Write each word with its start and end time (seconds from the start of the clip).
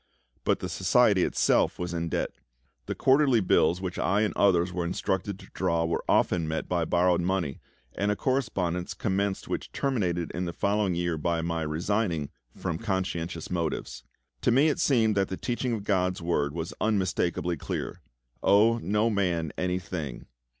But 0.43 0.61
the 0.61 0.67
Society 0.67 1.21
itself 1.21 1.77
was 1.77 1.93
in 1.93 2.09
debt. 2.09 2.31
The 2.87 2.95
quarterly 2.95 3.39
bills 3.39 3.81
which 3.81 3.99
I 3.99 4.21
and 4.21 4.35
others 4.35 4.73
were 4.73 4.83
instructed 4.83 5.37
to 5.37 5.51
draw 5.53 5.85
were 5.85 6.03
often 6.09 6.47
met 6.47 6.67
by 6.67 6.85
borrowed 6.85 7.21
money, 7.21 7.59
and 7.93 8.09
a 8.09 8.15
correspondence 8.15 8.95
commenced 8.95 9.47
which 9.47 9.71
terminated 9.71 10.31
in 10.31 10.45
the 10.45 10.53
following 10.53 10.95
year 10.95 11.19
by 11.19 11.43
my 11.43 11.61
resigning 11.61 12.31
from 12.57 12.79
conscientious 12.79 13.51
motives. 13.51 14.01
To 14.41 14.49
me 14.49 14.69
it 14.69 14.79
seemed 14.79 15.15
that 15.17 15.27
the 15.27 15.37
teaching 15.37 15.73
of 15.73 15.83
GOD'S 15.83 16.19
Word 16.19 16.51
was 16.55 16.73
unmistakably 16.81 17.55
clear: 17.55 18.01
"Owe 18.41 18.79
no 18.79 19.11
man 19.11 19.53
any 19.55 19.77
thing." 19.77 20.25